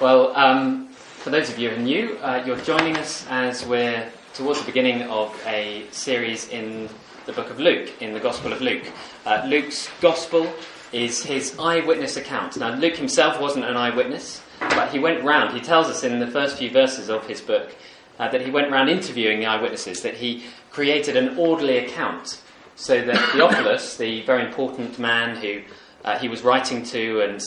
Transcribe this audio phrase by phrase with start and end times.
[0.00, 4.08] Well, um, for those of you who are new, uh, you're joining us as we're
[4.32, 6.88] towards the beginning of a series in
[7.26, 8.84] the book of Luke, in the Gospel of Luke.
[9.26, 10.48] Uh, Luke's Gospel
[10.92, 12.56] is his eyewitness account.
[12.56, 16.28] Now, Luke himself wasn't an eyewitness, but he went round, he tells us in the
[16.28, 17.74] first few verses of his book
[18.20, 22.40] uh, that he went round interviewing the eyewitnesses, that he created an orderly account
[22.76, 25.60] so that Theophilus, the very important man who
[26.04, 27.42] uh, he was writing to and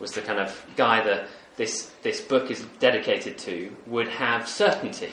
[0.00, 5.12] was the kind of guy that this, this book is dedicated to, would have certainty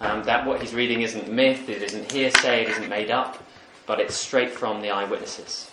[0.00, 3.42] um, that what he's reading isn't myth, it isn't hearsay, it isn't made up,
[3.86, 5.70] but it's straight from the eyewitnesses.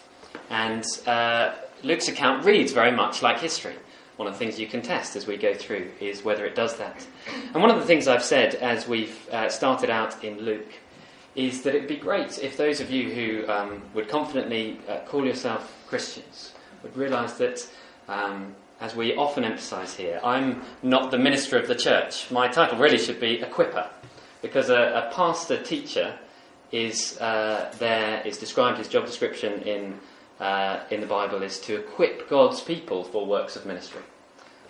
[0.50, 3.76] And uh, Luke's account reads very much like history.
[4.18, 6.78] One of the things you can test as we go through is whether it does
[6.78, 7.06] that.
[7.54, 10.74] And one of the things I've said as we've uh, started out in Luke
[11.36, 15.26] is that it'd be great if those of you who um, would confidently uh, call
[15.26, 17.68] yourself Christians would realise that,
[18.08, 22.30] um, as we often emphasise here, I'm not the minister of the church.
[22.32, 23.88] My title really should be equipper,
[24.42, 26.18] because a, a pastor teacher
[26.72, 30.00] is uh, there is described his job description in
[30.40, 34.02] uh, in the Bible is to equip God's people for works of ministry.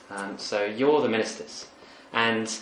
[0.09, 1.67] Um, so you're the ministers,
[2.11, 2.53] and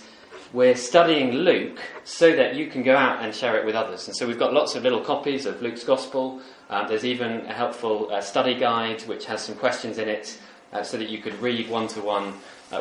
[0.54, 4.08] we're studying Luke so that you can go out and share it with others.
[4.08, 6.42] And so we've got lots of little copies of Luke's Gospel.
[6.70, 10.40] Um, there's even a helpful uh, study guide which has some questions in it
[10.74, 12.34] uh, so that you could read one to one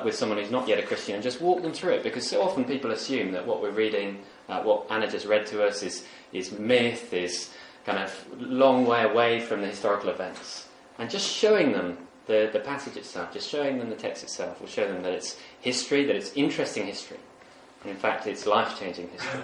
[0.05, 2.03] with someone who's not yet a Christian and just walk them through it.
[2.03, 5.65] Because so often people assume that what we're reading, uh, what Anna just read to
[5.65, 7.51] us, is, is myth, is
[7.87, 10.69] kind of long way away from the historical events.
[10.99, 14.69] And just showing them the, the passage itself, just showing them the text itself, will
[14.69, 17.19] show them that it's history, that it's interesting history.
[17.83, 19.41] And in fact, it's life changing history.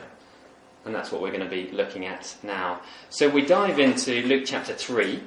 [0.85, 2.81] And that's what we're going to be looking at now.
[3.09, 5.19] So we dive into Luke chapter 3.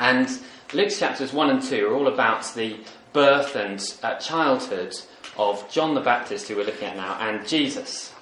[0.00, 0.28] And
[0.74, 2.76] Luke's chapters 1 and 2 are all about the
[3.12, 4.92] birth and uh, childhood
[5.36, 8.12] of John the Baptist, who we're looking at now, and Jesus.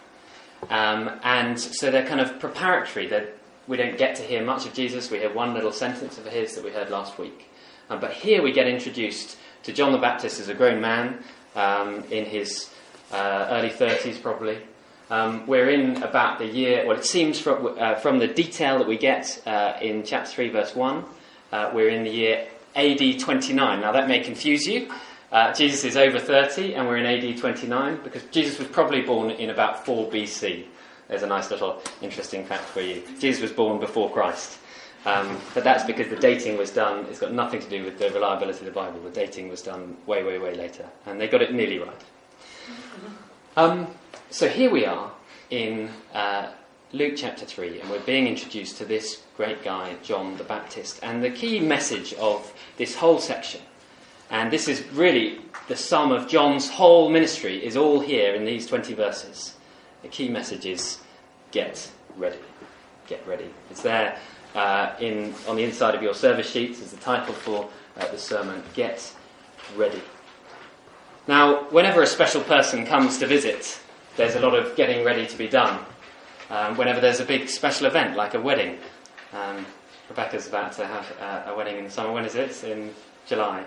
[0.69, 3.07] Um, and so they're kind of preparatory.
[3.07, 3.31] They're,
[3.69, 5.11] we don't get to hear much of Jesus.
[5.11, 7.49] We hear one little sentence of his that we heard last week.
[7.89, 11.25] Um, but here we get introduced to John the Baptist as a grown man
[11.57, 12.71] um, in his
[13.13, 14.59] uh, early 30s, probably.
[15.09, 18.87] Um, we're in about the year, well, it seems from, uh, from the detail that
[18.87, 21.05] we get uh, in chapter 3, verse 1,
[21.53, 23.81] uh, we're in the year AD 29.
[23.81, 24.91] Now, that may confuse you.
[25.31, 29.31] Uh, Jesus is over 30, and we're in AD 29 because Jesus was probably born
[29.31, 30.65] in about 4 BC.
[31.09, 33.03] There's a nice little interesting fact for you.
[33.19, 34.59] Jesus was born before Christ.
[35.05, 38.11] Um, but that's because the dating was done, it's got nothing to do with the
[38.11, 39.01] reliability of the Bible.
[39.01, 40.87] The dating was done way, way, way later.
[41.07, 42.05] And they got it nearly right.
[43.57, 43.89] Um,
[44.31, 45.11] so here we are
[45.51, 46.53] in uh,
[46.95, 51.01] Luke chapter 3, and we're being introduced to this great guy, John the Baptist.
[51.03, 53.63] And the key message of this whole section,
[54.29, 58.67] and this is really the sum of John's whole ministry, is all here in these
[58.67, 59.55] 20 verses.
[60.03, 60.99] The key message is
[61.51, 62.37] get ready.
[63.07, 63.49] Get ready.
[63.71, 64.19] It's there
[64.55, 68.19] uh, in, on the inside of your service sheets as the title for uh, the
[68.19, 69.15] sermon Get
[69.79, 70.03] Ready.
[71.27, 73.81] Now, whenever a special person comes to visit,
[74.19, 75.83] there's a lot of getting ready to be done.
[76.53, 78.77] Um, whenever there's a big special event like a wedding,
[79.33, 79.65] um,
[80.11, 82.13] Rebecca's about to have uh, a wedding in the summer.
[82.13, 82.63] When is it?
[82.63, 82.93] In
[83.27, 83.65] July?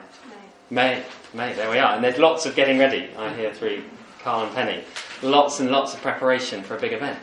[0.70, 1.00] May.
[1.00, 1.04] May.
[1.34, 1.96] May, there we are.
[1.96, 3.84] And there's lots of getting ready, I hear through
[4.22, 4.84] Carl and Penny.
[5.24, 7.18] Lots and lots of preparation for a big event.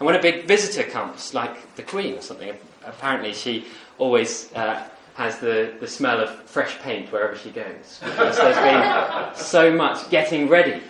[0.00, 2.52] And when a big visitor comes, like the Queen or something,
[2.84, 3.66] apparently she
[3.98, 4.82] always uh,
[5.14, 8.00] has the, the smell of fresh paint wherever she goes.
[8.02, 10.82] Because there's been so much getting ready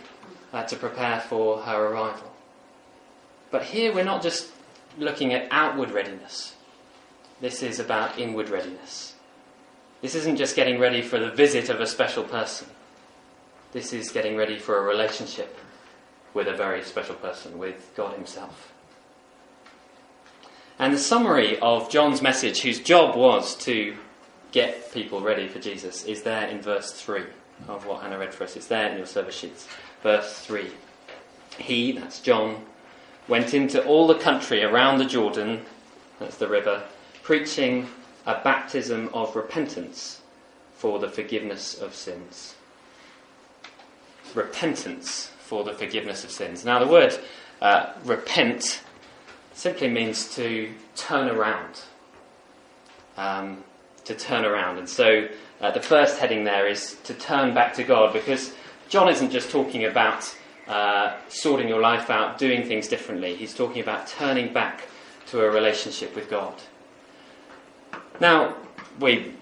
[0.55, 2.34] uh, to prepare for her arrival.
[3.55, 4.51] But here we're not just
[4.99, 6.57] looking at outward readiness,
[7.41, 9.15] this is about inward readiness.
[10.03, 12.67] This isn't just getting ready for the visit of a special person,
[13.71, 15.57] this is getting ready for a relationship
[16.35, 18.73] with a very special person, with God Himself.
[20.81, 23.97] And the summary of John's message, whose job was to
[24.51, 27.23] get people ready for Jesus, is there in verse 3
[27.69, 28.57] of what Anna read for us.
[28.57, 29.69] It's there in your service sheets.
[30.03, 30.73] Verse 3.
[31.59, 32.65] He, that's John,
[33.29, 35.65] went into all the country around the Jordan,
[36.19, 36.83] that's the river,
[37.23, 37.89] preaching
[38.27, 40.21] a baptism of repentance
[40.75, 42.55] for the forgiveness of sins.
[44.35, 46.65] Repentance for the forgiveness of sins.
[46.65, 47.19] Now, the word
[47.63, 48.83] uh, repent
[49.53, 51.81] simply means to turn around.
[53.17, 53.63] Um,
[54.05, 54.79] to turn around.
[54.79, 55.29] And so
[55.61, 58.53] uh, the first heading there is to turn back to God because
[58.89, 60.35] John isn't just talking about
[60.69, 63.35] uh, sorting your life out, doing things differently.
[63.35, 64.89] He's talking about turning back
[65.27, 66.55] to a relationship with God.
[68.21, 68.57] Now,
[69.01, 69.35] we,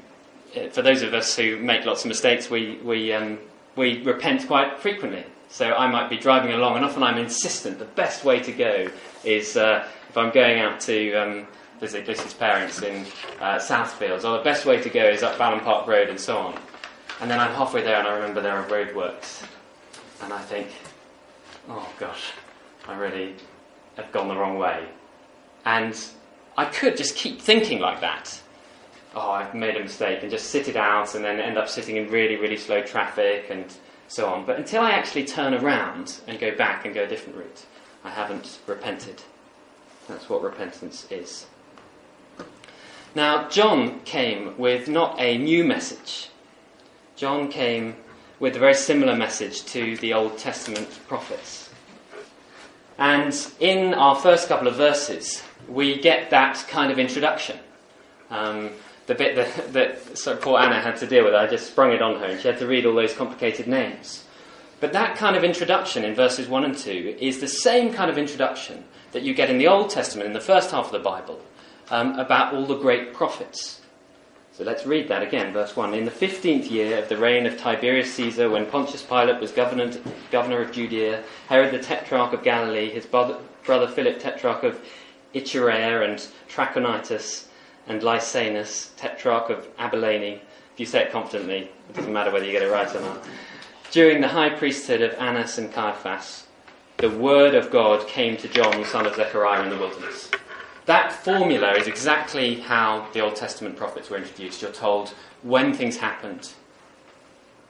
[0.57, 3.39] uh, for those of us who make lots of mistakes, we, we, um,
[3.77, 5.25] we repent quite frequently.
[5.49, 8.91] So I might be driving along, and often I'm insistent the best way to go
[9.23, 11.47] is uh, if I'm going out to um,
[11.79, 13.05] visit Lucy's parents in
[13.41, 16.39] uh, Southfields, or the best way to go is up Balham Park Road and so
[16.39, 16.59] on.
[17.21, 19.45] And then I'm halfway there and I remember there are roadworks.
[20.23, 20.69] And I think,
[21.69, 22.33] oh gosh,
[22.87, 23.35] I really
[23.97, 24.89] have gone the wrong way.
[25.65, 25.99] And
[26.57, 28.41] I could just keep thinking like that.
[29.15, 31.97] Oh, I've made a mistake, and just sit it out, and then end up sitting
[31.97, 33.67] in really, really slow traffic and
[34.09, 34.45] so on.
[34.45, 37.67] But until I actually turn around and go back and go a different route,
[38.05, 39.23] I haven't repented.
[40.09, 41.47] That's what repentance is.
[43.15, 46.31] Now, John came with not a new message.
[47.15, 47.97] John came
[48.43, 51.71] with a very similar message to the Old Testament prophets.
[52.99, 57.57] And in our first couple of verses, we get that kind of introduction.
[58.31, 58.71] Um,
[59.07, 59.73] the bit that,
[60.15, 62.49] that poor Anna had to deal with, I just sprung it on her, and she
[62.49, 64.25] had to read all those complicated names.
[64.81, 68.19] But that kind of introduction in verses 1 and 2 is the same kind of
[68.19, 71.41] introduction that you get in the Old Testament, in the first half of the Bible,
[71.91, 73.82] um, about all the great prophets.
[74.55, 75.95] So let's read that again, verse 1.
[75.95, 79.91] In the fifteenth year of the reign of Tiberius Caesar, when Pontius Pilate was governor,
[80.61, 84.79] of Judea, Herod the tetrarch of Galilee, his brother, Philip tetrarch of
[85.35, 87.47] Iturea and Trachonitis,
[87.87, 90.41] and Lysanias, tetrarch of Abilene.
[90.75, 93.27] If you say it confidently, it doesn't matter whether you get it right or not.
[93.91, 96.47] During the high priesthood of Annas and Caiaphas,
[96.99, 100.31] the word of God came to John, son of Zechariah, in the wilderness.
[100.87, 104.63] That formula is exactly how the Old Testament prophets were introduced.
[104.63, 105.11] You're told
[105.43, 106.53] when things happened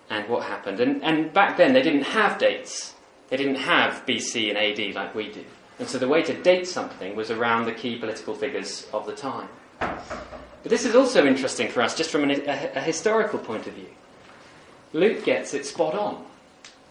[0.09, 0.81] and what happened.
[0.81, 2.95] And, and back then, they didn't have dates.
[3.29, 5.45] They didn't have BC and AD like we do.
[5.79, 9.15] And so the way to date something was around the key political figures of the
[9.15, 9.49] time.
[9.79, 13.75] But this is also interesting for us just from an, a, a historical point of
[13.75, 13.89] view.
[14.93, 16.25] Luke gets it spot on.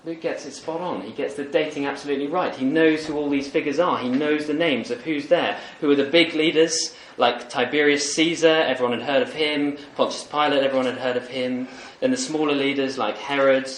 [0.03, 1.01] Luke gets it spot on.
[1.01, 2.55] He gets the dating absolutely right.
[2.55, 3.99] He knows who all these figures are.
[3.99, 5.59] He knows the names of who's there.
[5.79, 9.77] Who are the big leaders, like Tiberius Caesar, everyone had heard of him.
[9.95, 11.67] Pontius Pilate, everyone had heard of him.
[11.99, 13.69] Then the smaller leaders like Herod,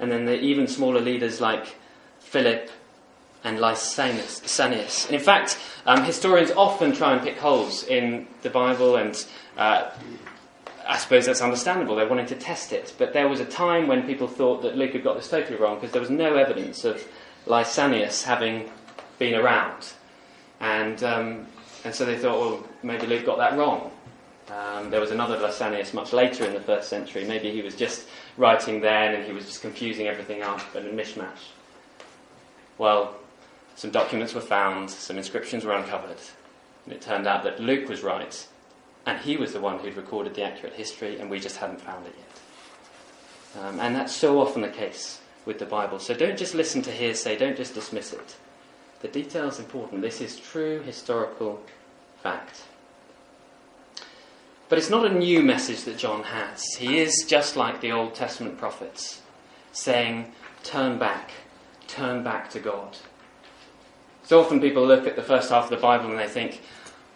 [0.00, 1.76] and then the even smaller leaders like
[2.18, 2.68] Philip
[3.44, 5.06] and Lysanias.
[5.06, 5.56] And in fact,
[5.86, 9.24] um, historians often try and pick holes in the Bible, and
[9.56, 9.90] uh,
[10.86, 11.96] I suppose that's understandable.
[11.96, 12.94] They wanted to test it.
[12.98, 15.76] But there was a time when people thought that Luke had got this totally wrong
[15.76, 17.06] because there was no evidence of
[17.46, 18.70] Lysanias having
[19.18, 19.92] been around.
[20.60, 21.46] And, um,
[21.84, 23.90] and so they thought, well, maybe Luke got that wrong.
[24.50, 27.24] Um, there was another Lysanias much later in the first century.
[27.24, 30.92] Maybe he was just writing then and he was just confusing everything up and a
[30.92, 31.52] mishmash.
[32.78, 33.14] Well,
[33.76, 36.18] some documents were found, some inscriptions were uncovered,
[36.84, 38.46] and it turned out that Luke was right,
[39.06, 42.06] and he was the one who'd recorded the accurate history, and we just hadn't found
[42.06, 43.62] it yet.
[43.62, 45.98] Um, and that's so often the case with the Bible.
[45.98, 48.36] So don't just listen to hearsay, don't just dismiss it.
[49.00, 50.02] The detail is important.
[50.02, 51.60] This is true historical
[52.22, 52.62] fact.
[54.68, 56.62] But it's not a new message that John has.
[56.74, 59.20] He is just like the Old Testament prophets,
[59.72, 60.32] saying,
[60.62, 61.32] Turn back,
[61.88, 62.96] turn back to God.
[64.22, 66.60] So often people look at the first half of the Bible and they think,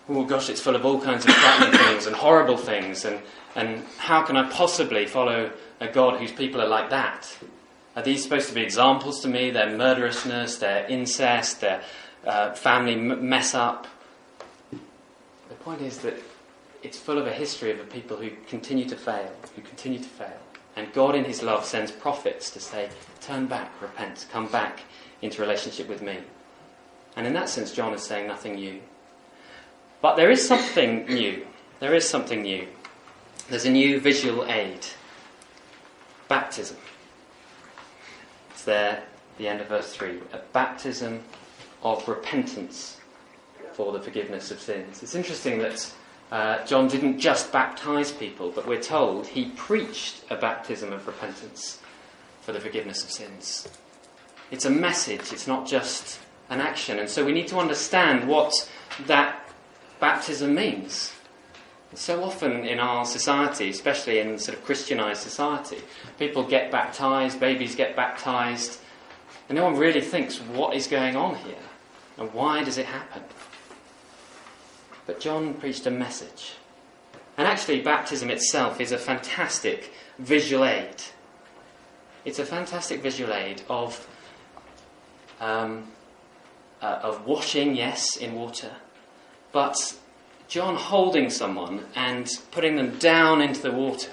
[0.09, 3.21] oh gosh, it's full of all kinds of frightening things and horrible things, and,
[3.55, 7.39] and how can I possibly follow a God whose people are like that?
[7.97, 9.51] Are these supposed to be examples to me?
[9.51, 11.83] Their murderousness, their incest, their
[12.27, 13.87] uh, family m- mess up.
[14.71, 16.15] The point is that
[16.83, 20.09] it's full of a history of a people who continue to fail, who continue to
[20.09, 20.39] fail.
[20.77, 22.91] And God, in His love, sends prophets to say,
[23.21, 24.81] Turn back, repent, come back
[25.23, 26.19] into relationship with me.
[27.17, 28.81] And in that sense, John is saying nothing new.
[30.05, 31.47] But there is something new.
[31.81, 32.69] There is something new.
[33.49, 34.85] There's a new visual aid
[36.29, 36.77] baptism.
[38.51, 39.05] It's there,
[39.39, 40.19] the end of verse 3.
[40.35, 41.23] A baptism
[41.83, 43.01] of repentance
[43.73, 45.03] for the forgiveness of sins.
[45.03, 45.91] It's interesting that
[46.31, 51.81] uh, John didn't just baptize people, but we're told he preached a baptism of repentance
[52.43, 53.67] for the forgiveness of sins.
[54.51, 56.21] It's a message, it's not just
[56.51, 56.99] an action.
[56.99, 58.53] And so we need to understand what
[59.07, 59.44] that
[60.05, 61.15] baptism means.
[61.95, 65.81] So often in our society, especially in sort of Christianized society,
[66.19, 68.81] people get baptized, babies get baptized,
[69.49, 71.67] and no one really thinks what is going on here
[72.19, 73.23] and why does it happen.
[75.07, 76.53] But John preached a message.
[77.39, 81.01] And actually, baptism itself is a fantastic visual aid.
[82.27, 84.07] It's a fantastic visual aid of
[85.41, 85.89] um,
[86.83, 88.73] uh, of washing, yes, in water,
[89.55, 89.95] but
[90.49, 94.11] John holding someone and putting them down into the water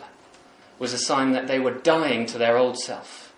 [0.78, 3.34] was a sign that they were dying to their old self.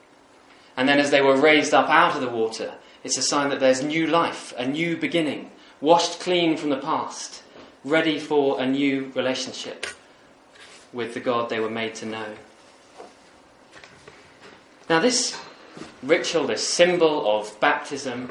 [0.76, 2.74] And then as they were raised up out of the water,
[3.06, 7.42] it's a sign that there's new life, a new beginning, washed clean from the past,
[7.86, 9.88] ready for a new relationship
[10.92, 12.34] with the God they were made to know.
[14.90, 15.40] Now, this
[16.02, 18.30] ritual, this symbol of baptism,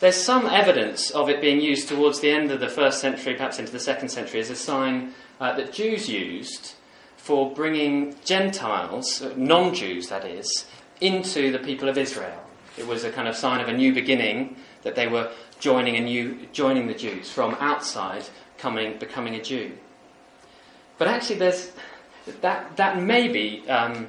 [0.00, 3.58] there's some evidence of it being used towards the end of the first century, perhaps
[3.58, 6.74] into the second century, as a sign uh, that Jews used
[7.16, 10.66] for bringing Gentiles, uh, non Jews that is,
[11.00, 12.42] into the people of Israel.
[12.76, 16.00] It was a kind of sign of a new beginning that they were joining a
[16.00, 18.24] new, joining the Jews from outside,
[18.58, 19.72] coming, becoming a Jew.
[20.98, 21.72] But actually, there's
[22.40, 24.08] that that may be um,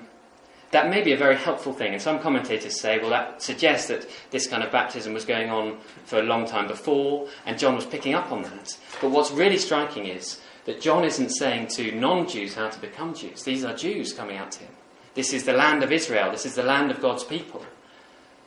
[0.77, 1.93] that may be a very helpful thing.
[1.93, 5.79] And some commentators say, well, that suggests that this kind of baptism was going on
[6.05, 8.77] for a long time before, and John was picking up on that.
[9.01, 13.15] But what's really striking is that John isn't saying to non Jews how to become
[13.15, 13.41] Jews.
[13.41, 14.71] These are Jews coming out to him.
[15.15, 17.65] This is the land of Israel, this is the land of God's people.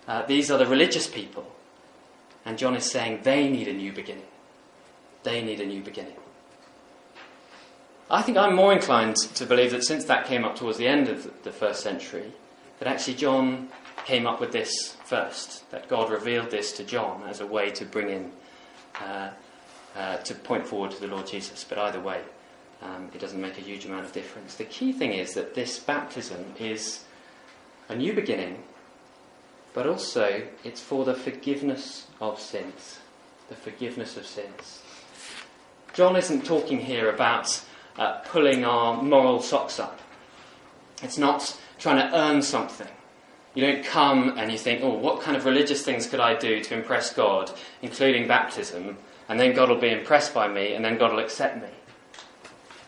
[0.07, 1.51] Uh, these are the religious people.
[2.45, 4.31] And John is saying they need a new beginning.
[5.25, 6.20] They need a new beginning.
[8.13, 11.09] I think I'm more inclined to believe that since that came up towards the end
[11.09, 12.33] of the first century,
[12.81, 13.69] that actually John
[14.05, 17.85] came up with this first, that God revealed this to John as a way to
[17.85, 18.33] bring in,
[19.01, 19.31] uh,
[19.97, 21.65] uh, to point forward to the Lord Jesus.
[21.69, 22.21] But either way,
[22.83, 24.57] um, it doesn't make a huge amount of difference.
[24.57, 27.05] The key thing is that this baptism is
[27.89, 28.65] a new beginning,
[29.73, 32.99] but also it's for the forgiveness of sins.
[33.49, 34.83] The forgiveness of sins.
[35.93, 37.63] John isn't talking here about
[38.01, 40.01] uh, pulling our moral socks up.
[41.03, 42.89] It's not trying to earn something.
[43.55, 46.65] You don't come and you think, oh, what kind of religious things could I do
[46.65, 47.53] to impress God,
[47.83, 48.97] including baptism,
[49.29, 51.69] and then God will be impressed by me, and then God will accept me.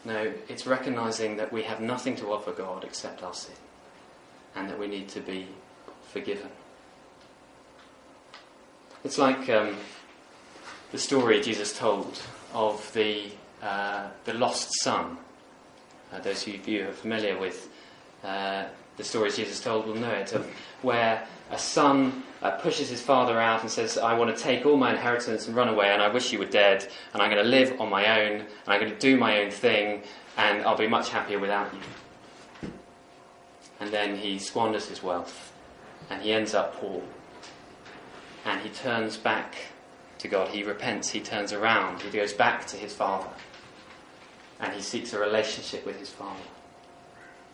[0.05, 3.55] No, it's recognizing that we have nothing to offer God except our sin,
[4.57, 5.47] and that we need to be
[6.09, 6.49] forgiven.
[9.05, 9.77] It's like um,
[10.91, 12.21] the story Jesus told
[12.55, 13.31] of the
[13.63, 15.17] uh, the lost son.
[16.13, 17.71] Uh, those of you who are familiar with
[18.25, 18.65] uh,
[18.97, 20.47] the stories Jesus told will know it, of
[20.83, 24.77] where a son uh, pushes his father out and says, I want to take all
[24.77, 27.49] my inheritance and run away, and I wish you were dead, and I'm going to
[27.49, 30.03] live on my own, and I'm going to do my own thing,
[30.37, 32.71] and I'll be much happier without you.
[33.81, 35.53] And then he squanders his wealth,
[36.11, 37.03] and he ends up poor.
[38.45, 39.55] And he turns back
[40.19, 40.49] to God.
[40.49, 43.29] He repents, he turns around, he goes back to his father
[44.61, 46.41] and he seeks a relationship with his father.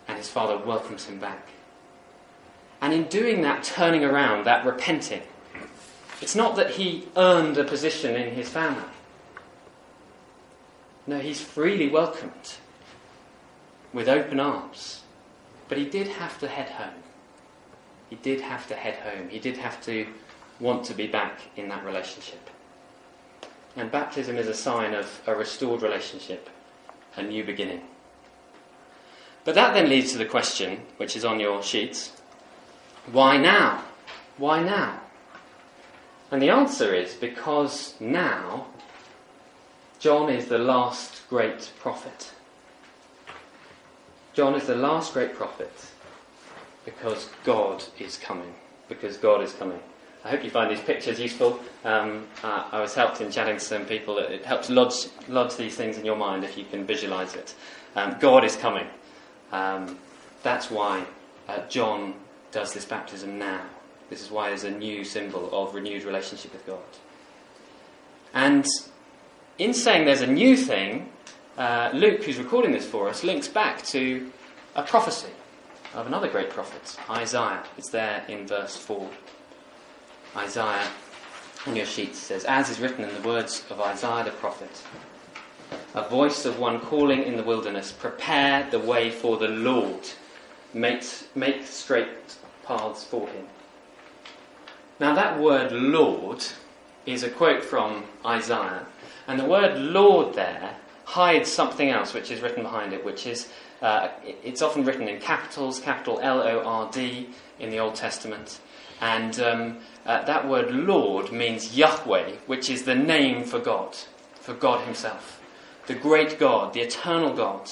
[0.07, 1.47] And his father welcomes him back.
[2.81, 5.21] And in doing that turning around, that repenting,
[6.21, 8.83] it's not that he earned a position in his family.
[11.07, 12.55] No, he's freely welcomed
[13.93, 15.01] with open arms.
[15.67, 17.03] But he did have to head home.
[18.09, 19.29] He did have to head home.
[19.29, 20.07] He did have to
[20.59, 22.49] want to be back in that relationship.
[23.75, 26.49] And baptism is a sign of a restored relationship
[27.15, 27.81] a new beginning.
[29.43, 32.11] But that then leads to the question, which is on your sheets
[33.11, 33.83] why now?
[34.37, 34.99] Why now?
[36.31, 38.67] And the answer is because now
[39.97, 42.33] John is the last great prophet.
[44.33, 45.71] John is the last great prophet
[46.85, 48.53] because God is coming.
[48.87, 49.79] Because God is coming.
[50.23, 51.59] I hope you find these pictures useful.
[51.85, 54.17] Um, uh, I was helped in chatting to some people.
[54.17, 57.55] It helps lodge, lodge these things in your mind if you can visualize it.
[57.95, 58.87] Um, God is coming.
[59.51, 59.97] Um,
[60.43, 61.05] that's why
[61.47, 62.15] uh, John
[62.51, 63.61] does this baptism now.
[64.09, 66.79] This is why there's a new symbol of renewed relationship with God.
[68.33, 68.65] And
[69.57, 71.09] in saying there's a new thing,
[71.57, 74.31] uh, Luke, who's recording this for us, links back to
[74.75, 75.31] a prophecy
[75.93, 77.63] of another great prophet, Isaiah.
[77.77, 79.09] It's there in verse 4.
[80.35, 80.87] Isaiah
[81.65, 84.83] on your sheet says, As is written in the words of Isaiah the prophet,
[85.93, 90.07] a voice of one calling in the wilderness, Prepare the way for the Lord,
[90.73, 91.03] make,
[91.35, 93.45] make straight paths for him.
[94.99, 96.43] Now, that word Lord
[97.05, 98.85] is a quote from Isaiah,
[99.27, 103.49] and the word Lord there hides something else which is written behind it, which is
[103.81, 104.09] uh,
[104.43, 108.59] it's often written in capitals, capital L O R D in the Old Testament.
[109.01, 113.95] And um, uh, that word Lord means Yahweh, which is the name for God,
[114.33, 115.41] for God Himself.
[115.87, 117.69] The great God, the eternal God.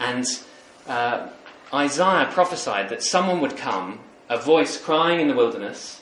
[0.00, 0.24] And
[0.88, 1.28] uh,
[1.72, 6.00] Isaiah prophesied that someone would come, a voice crying in the wilderness,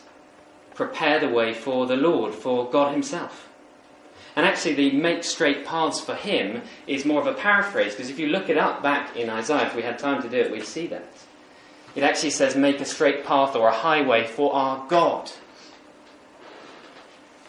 [0.75, 3.49] prepare the way for the Lord, for God Himself.
[4.37, 8.19] And actually, the make straight paths for Him is more of a paraphrase, because if
[8.19, 10.65] you look it up back in Isaiah, if we had time to do it, we'd
[10.65, 11.13] see that.
[11.95, 15.31] It actually says, make a straight path or a highway for our God.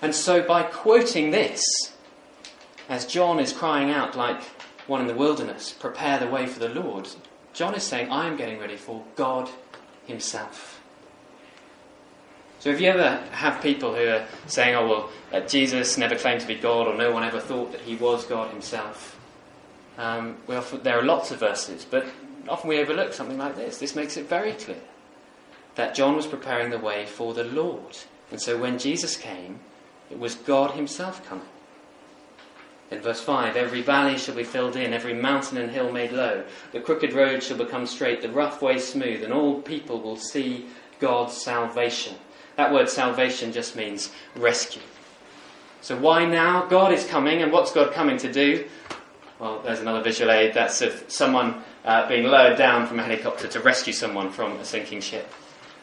[0.01, 1.63] And so, by quoting this,
[2.89, 4.41] as John is crying out like
[4.87, 7.07] one in the wilderness, prepare the way for the Lord,
[7.53, 9.49] John is saying, I am getting ready for God
[10.07, 10.81] Himself.
[12.59, 16.41] So, if you ever have people who are saying, oh, well, uh, Jesus never claimed
[16.41, 19.19] to be God, or no one ever thought that He was God Himself,
[19.99, 22.07] um, often, there are lots of verses, but
[22.47, 23.77] often we overlook something like this.
[23.77, 24.81] This makes it very clear
[25.75, 27.97] that John was preparing the way for the Lord.
[28.29, 29.59] And so when Jesus came,
[30.09, 31.47] it was God Himself coming.
[32.91, 36.43] In verse 5, every valley shall be filled in, every mountain and hill made low.
[36.73, 40.65] The crooked road shall become straight, the rough way smooth, and all people will see
[40.99, 42.15] God's salvation.
[42.57, 44.81] That word salvation just means rescue.
[45.79, 46.65] So why now?
[46.65, 48.67] God is coming, and what's God coming to do?
[49.39, 50.53] Well, there's another visual aid.
[50.53, 54.65] That's of someone uh, being lowered down from a helicopter to rescue someone from a
[54.65, 55.31] sinking ship.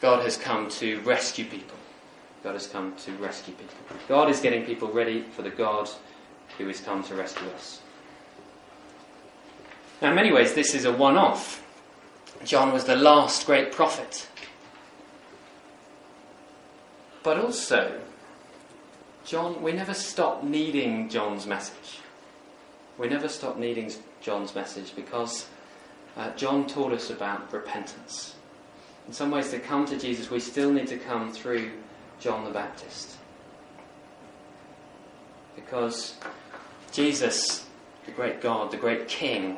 [0.01, 1.77] God has come to rescue people.
[2.43, 3.75] God has come to rescue people.
[4.07, 5.89] God is getting people ready for the God
[6.57, 7.81] who has come to rescue us.
[10.01, 11.61] Now, in many ways, this is a one off.
[12.45, 14.27] John was the last great prophet.
[17.21, 17.99] But also,
[19.25, 21.99] John, we never stop needing John's message.
[22.97, 23.91] We never stop needing
[24.21, 25.47] John's message because
[26.19, 28.35] uh, John taught us about repentance.
[29.07, 31.71] In some ways, to come to Jesus, we still need to come through
[32.19, 33.17] John the Baptist.
[35.55, 36.15] Because
[36.91, 37.65] Jesus,
[38.05, 39.57] the great God, the great King,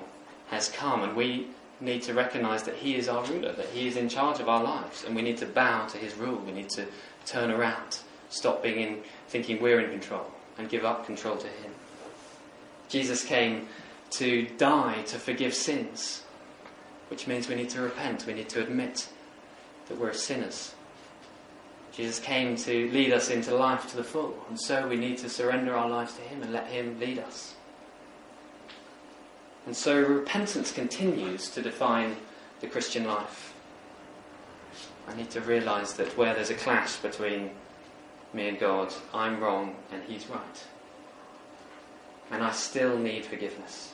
[0.50, 1.48] has come, and we
[1.80, 4.64] need to recognize that He is our ruler, that He is in charge of our
[4.64, 6.40] lives, and we need to bow to His rule.
[6.46, 6.86] We need to
[7.26, 8.00] turn around,
[8.30, 10.28] stop being in, thinking we're in control,
[10.60, 11.72] and give up control to Him.
[12.88, 13.68] Jesus came
[14.12, 16.24] to die to forgive sins,
[17.12, 19.08] which means we need to repent, we need to admit
[19.88, 20.74] that we're sinners
[21.92, 25.30] Jesus came to lead us into life to the full, and so we need to
[25.30, 27.56] surrender our lives to Him and let Him lead us.
[29.66, 32.16] And so repentance continues to define
[32.62, 33.54] the Christian life.
[35.08, 37.52] I need to realize that where there's a clash between
[38.34, 40.64] me and God, I'm wrong and He's right.
[42.32, 43.94] And I still need forgiveness.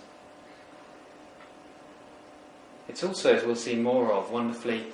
[2.87, 4.87] It's also, as we'll see more of, wonderfully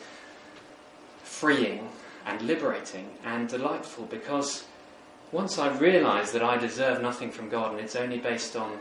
[1.24, 1.90] freeing
[2.26, 4.66] and liberating and delightful because
[5.32, 8.78] once I realise that I deserve nothing from God and it's only based on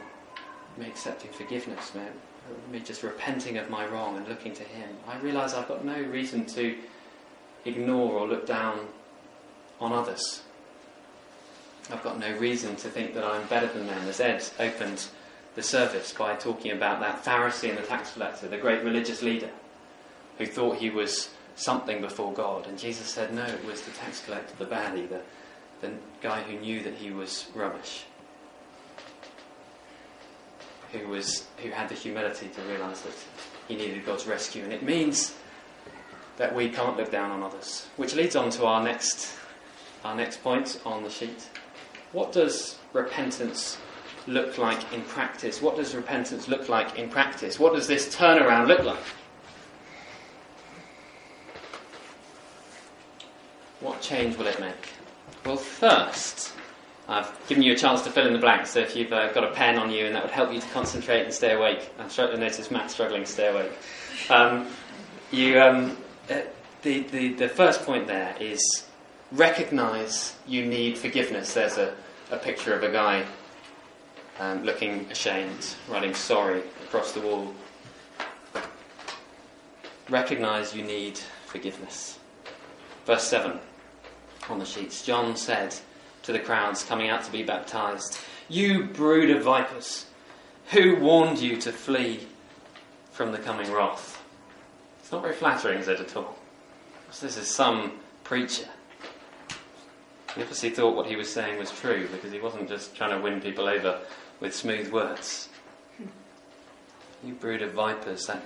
[0.77, 5.55] me accepting forgiveness, me, just repenting of my wrong and looking to Him, I realise
[5.55, 6.77] I've got no reason to
[7.65, 8.81] ignore or look down
[9.81, 10.43] on others.
[11.91, 15.07] I've got no reason to think that I'm better than them, as Ed opened
[15.55, 19.51] the service by talking about that Pharisee and the tax collector, the great religious leader,
[20.39, 22.67] who thought he was something before God.
[22.67, 25.21] And Jesus said, no, it was the tax collector, the baddie, the,
[25.81, 28.05] the guy who knew that he was rubbish.
[30.93, 33.15] Who, was, who had the humility to realise that
[33.69, 34.63] he needed God's rescue.
[34.63, 35.35] And it means
[36.37, 37.87] that we can't look down on others.
[37.97, 39.35] Which leads on to our next,
[40.05, 41.49] our next point on the sheet.
[42.13, 43.79] What does repentance
[44.27, 45.61] look like in practice?
[45.61, 47.59] What does repentance look like in practice?
[47.59, 49.03] What does this turnaround look like?
[53.81, 54.91] What change will it make?
[55.45, 56.53] Well, first,
[57.09, 59.45] I've given you a chance to fill in the blanks, so if you've uh, got
[59.45, 61.91] a pen on you and that would help you to concentrate and stay awake.
[61.99, 63.73] I'm struggling, notice Matt struggling to stay awake.
[64.31, 64.69] Um,
[65.33, 65.97] you, um,
[66.31, 66.43] uh,
[66.83, 68.87] the, the, the first point there is
[69.33, 71.55] recognize you need forgiveness.
[71.55, 71.95] There's a,
[72.31, 73.25] a picture of a guy
[74.43, 77.55] um, looking ashamed, writing sorry across the wall.
[80.09, 82.19] Recognize you need forgiveness.
[83.07, 83.61] Verse 7
[84.51, 85.07] on the sheets.
[85.07, 85.77] John said
[86.25, 90.07] to the crowds coming out to be baptized, You brood of vipers,
[90.73, 92.27] who warned you to flee
[93.13, 94.21] from the coming wrath?
[94.99, 96.37] It's not very flattering, is it at all?
[97.21, 97.93] this is some
[98.25, 98.67] preacher.
[100.35, 103.23] He obviously thought what he was saying was true because he wasn't just trying to
[103.23, 104.01] win people over
[104.43, 105.49] with smooth words.
[107.25, 108.43] You brood of vipers, that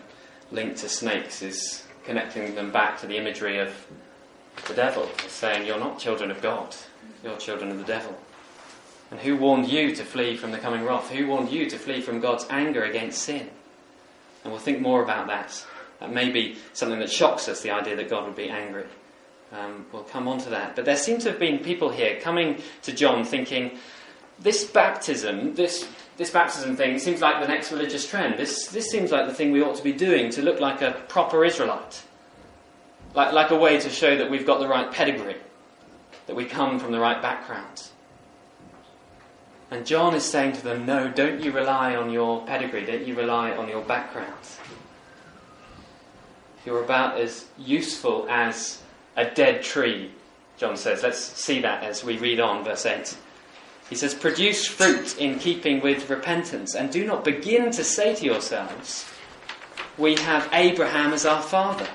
[0.52, 3.74] link to snakes is connecting them back to the imagery of
[4.68, 6.76] the devil, saying, You're not children of God,
[7.24, 8.14] you're children of the devil.
[9.10, 11.10] And who warned you to flee from the coming wrath?
[11.10, 13.48] Who warned you to flee from God's anger against sin?
[14.44, 15.64] And we'll think more about that.
[16.00, 18.84] That may be something that shocks us, the idea that God would be angry.
[19.52, 20.76] Um, we'll come on to that.
[20.76, 23.78] But there seem to have been people here coming to John thinking,
[24.38, 28.38] this baptism, this, this baptism thing seems like the next religious trend.
[28.38, 30.92] This, this seems like the thing we ought to be doing to look like a
[31.08, 32.02] proper Israelite.
[33.14, 35.36] like, like a way to show that we've got the right pedigree,
[36.26, 37.88] that we come from the right background.
[39.70, 43.16] And John is saying to them, No, don't you rely on your pedigree, don't you
[43.16, 44.32] rely on your background.
[46.64, 48.82] You're about as useful as
[49.16, 50.10] a dead tree,
[50.56, 51.02] John says.
[51.02, 53.16] Let's see that as we read on, verse 8.
[53.88, 58.24] He says, Produce fruit in keeping with repentance, and do not begin to say to
[58.24, 59.08] yourselves,
[59.96, 61.86] We have Abraham as our father.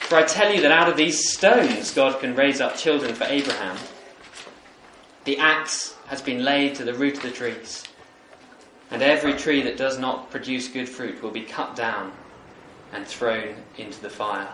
[0.00, 3.24] For I tell you that out of these stones God can raise up children for
[3.24, 3.78] Abraham.
[5.24, 7.84] The axe has been laid to the root of the trees,
[8.90, 12.12] and every tree that does not produce good fruit will be cut down
[12.92, 14.52] and thrown into the fire.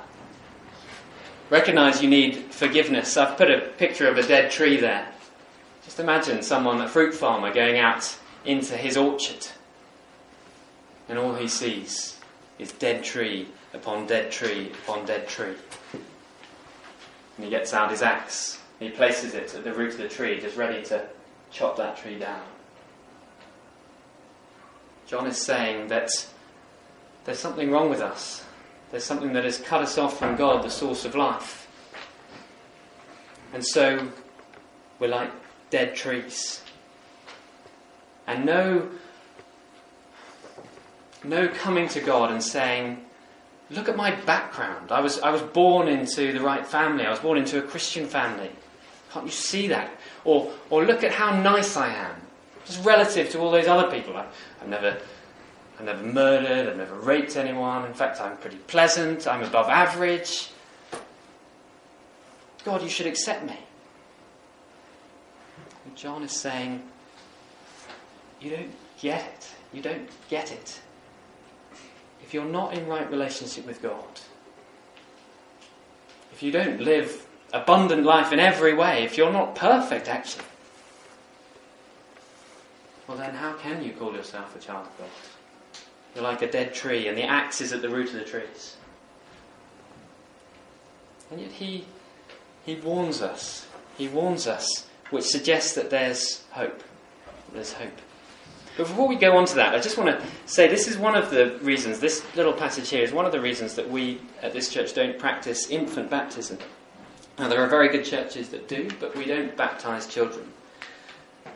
[1.50, 3.16] Recognize you need forgiveness.
[3.16, 5.08] I've put a picture of a dead tree there.
[5.98, 9.48] Just imagine someone, a fruit farmer, going out into his orchard,
[11.08, 12.20] and all he sees
[12.60, 15.56] is dead tree upon dead tree upon dead tree.
[15.92, 20.08] And he gets out his axe, and he places it at the root of the
[20.08, 21.04] tree, just ready to
[21.50, 22.42] chop that tree down.
[25.08, 26.10] John is saying that
[27.24, 28.44] there's something wrong with us.
[28.92, 31.66] There's something that has cut us off from God, the source of life.
[33.52, 34.12] And so
[35.00, 35.32] we're like
[35.70, 36.62] dead trees.
[38.26, 38.88] And no,
[41.24, 43.04] no coming to God and saying,
[43.70, 44.90] Look at my background.
[44.92, 47.04] I was, I was born into the right family.
[47.04, 48.50] I was born into a Christian family.
[49.12, 49.90] Can't you see that?
[50.24, 52.16] Or, or look at how nice I am,
[52.64, 54.16] just relative to all those other people.
[54.16, 54.26] I,
[54.62, 54.96] I've never,
[55.78, 56.68] I've never murdered.
[56.68, 57.84] I've never raped anyone.
[57.84, 59.26] In fact, I'm pretty pleasant.
[59.26, 60.50] I'm above average.
[62.64, 63.58] God, you should accept me.
[65.98, 66.80] John is saying,
[68.40, 69.52] you don't get it.
[69.72, 70.80] You don't get it.
[72.22, 74.04] If you're not in right relationship with God,
[76.32, 80.44] if you don't live abundant life in every way, if you're not perfect, actually,
[83.08, 85.08] well, then how can you call yourself a child of God?
[86.14, 88.76] You're like a dead tree, and the axe is at the root of the trees.
[91.30, 91.86] And yet he,
[92.64, 93.66] he warns us.
[93.96, 96.82] He warns us, which suggests that there's hope.
[97.52, 97.98] There's hope.
[98.76, 101.16] But before we go on to that, I just want to say this is one
[101.16, 104.52] of the reasons, this little passage here is one of the reasons that we at
[104.52, 106.58] this church don't practice infant baptism.
[107.38, 110.52] Now, there are very good churches that do, but we don't baptize children.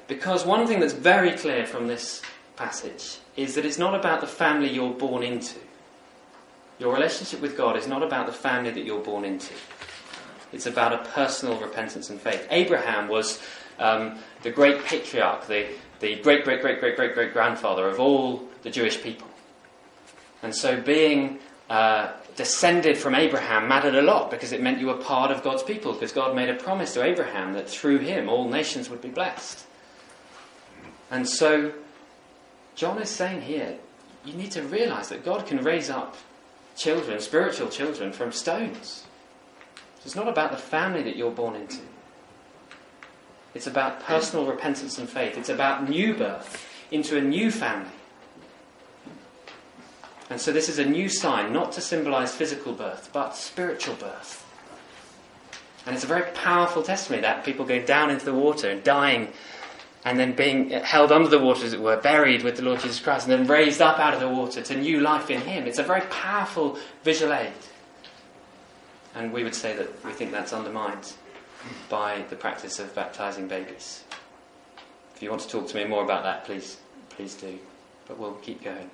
[0.09, 2.23] Because one thing that's very clear from this
[2.57, 5.59] passage is that it's not about the family you're born into.
[6.79, 9.55] Your relationship with God is not about the family that you're born into.
[10.53, 12.47] It's about a personal repentance and faith.
[12.51, 13.41] Abraham was
[13.79, 15.67] um, the great patriarch, the,
[16.01, 19.29] the great, great, great, great, great, great grandfather of all the Jewish people.
[20.43, 21.39] And so being
[21.71, 25.63] uh, descended from Abraham mattered a lot because it meant you were part of God's
[25.63, 29.09] people, because God made a promise to Abraham that through him all nations would be
[29.09, 29.65] blessed.
[31.11, 31.73] And so,
[32.75, 33.77] John is saying here,
[34.25, 36.17] you need to realize that God can raise up
[36.77, 39.05] children, spiritual children, from stones.
[40.05, 41.79] It's not about the family that you're born into.
[43.55, 45.37] It's about personal repentance and faith.
[45.37, 47.91] It's about new birth into a new family.
[50.31, 54.47] And so this is a new sign, not to symbolize physical birth, but spiritual birth.
[55.85, 59.29] And it's a very powerful testimony that people go down into the water and dying
[60.05, 62.99] and then being held under the water, as it were, buried with the Lord Jesus
[62.99, 65.67] Christ, and then raised up out of the water to new life in Him.
[65.67, 67.53] It's a very powerful visual aid.
[69.15, 71.13] And we would say that we think that's undermined
[71.89, 74.05] by the practice of baptizing babies.
[75.15, 76.79] If you want to talk to me more about that, please,
[77.11, 77.59] please do.
[78.09, 78.91] But we'll keep going.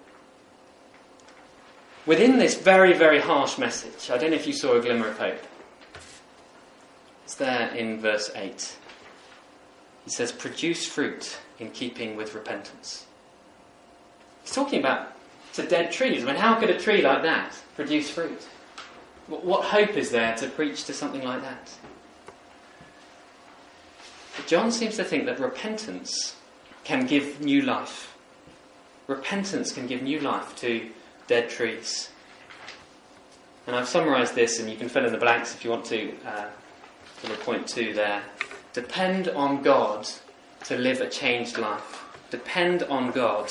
[2.07, 5.19] Within this very, very harsh message, I don't know if you saw a glimmer of
[5.19, 5.43] hope.
[7.25, 8.77] It's there in verse 8.
[10.05, 13.07] He says, Produce fruit in keeping with repentance.
[14.43, 15.13] He's talking about
[15.55, 16.23] to dead trees.
[16.23, 18.41] I mean, how could a tree like that produce fruit?
[19.29, 21.71] What hope is there to preach to something like that?
[24.37, 26.37] But John seems to think that repentance
[26.85, 28.17] can give new life.
[29.07, 30.89] Repentance can give new life to
[31.27, 32.11] dead trees.
[33.67, 36.11] And I've summarised this, and you can fill in the blanks if you want to.
[36.25, 36.49] Uh,
[37.41, 38.23] point two there.
[38.73, 40.09] Depend on God
[40.65, 42.05] to live a changed life.
[42.31, 43.51] Depend on God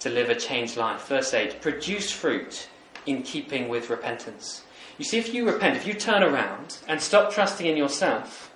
[0.00, 1.06] to live a changed life.
[1.08, 2.68] Verse 8 Produce fruit
[3.06, 4.62] in keeping with repentance.
[4.98, 8.52] You see, if you repent, if you turn around and stop trusting in yourself,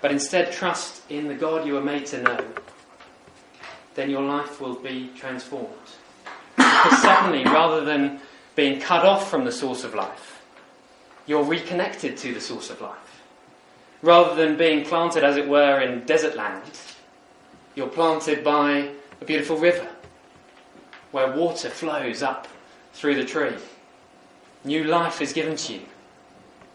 [0.00, 2.44] but instead trust in the God you were made to know,
[3.94, 5.70] then your life will be transformed.
[6.56, 8.20] Because suddenly, rather than
[8.54, 10.42] being cut off from the source of life,
[11.26, 13.22] you're reconnected to the source of life.
[14.00, 16.70] Rather than being planted, as it were, in desert land,
[17.74, 19.88] you're planted by a beautiful river
[21.12, 22.48] where water flows up
[22.92, 23.54] through the tree.
[24.66, 25.82] New life is given to you,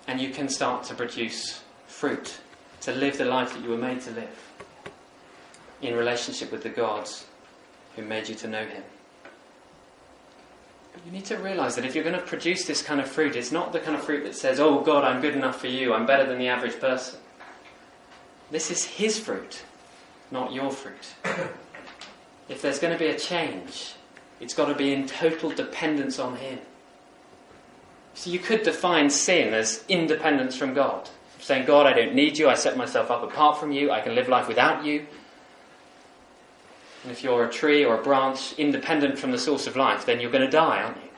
[0.07, 2.39] and you can start to produce fruit,
[2.79, 4.51] to live the life that you were made to live
[5.81, 7.09] in relationship with the God
[7.97, 8.81] who made you to know Him.
[11.05, 13.51] You need to realize that if you're going to produce this kind of fruit, it's
[13.51, 16.05] not the kind of fruit that says, Oh God, I'm good enough for you, I'm
[16.05, 17.19] better than the average person.
[18.51, 19.63] This is His fruit,
[20.31, 21.13] not your fruit.
[22.47, 23.95] if there's going to be a change,
[24.39, 26.59] it's got to be in total dependence on Him.
[28.13, 31.09] So you could define sin as independence from God.
[31.39, 34.13] Saying, God, I don't need you, I set myself up apart from you, I can
[34.13, 35.05] live life without you.
[37.03, 40.19] And if you're a tree or a branch independent from the source of life, then
[40.19, 41.09] you're going to die, aren't you?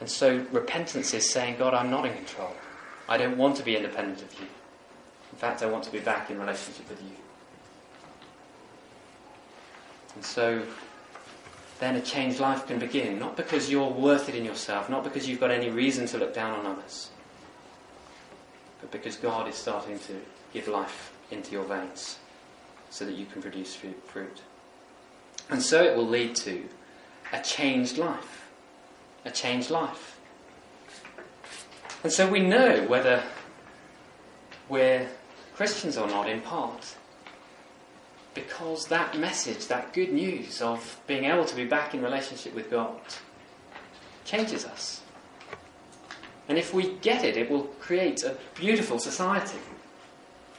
[0.00, 2.52] And so repentance is saying, God, I'm not in control.
[3.08, 4.46] I don't want to be independent of you.
[5.32, 7.16] In fact, I want to be back in relationship with you.
[10.16, 10.62] And so
[11.78, 15.28] then a changed life can begin, not because you're worth it in yourself, not because
[15.28, 17.10] you've got any reason to look down on others,
[18.80, 20.20] but because God is starting to
[20.52, 22.18] give life into your veins
[22.88, 24.40] so that you can produce fruit.
[25.50, 26.64] And so it will lead to
[27.32, 28.48] a changed life.
[29.24, 30.18] A changed life.
[32.02, 33.22] And so we know whether
[34.68, 35.08] we're
[35.54, 36.96] Christians or not in part
[38.36, 42.70] because that message, that good news of being able to be back in relationship with
[42.70, 43.00] God,
[44.24, 45.00] changes us.
[46.48, 49.58] And if we get it, it will create a beautiful society.